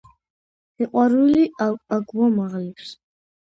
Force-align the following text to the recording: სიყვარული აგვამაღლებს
სიყვარული 0.79 1.43
აგვამაღლებს 1.99 2.97